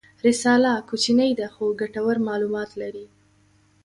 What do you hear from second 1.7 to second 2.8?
ګټور معلومات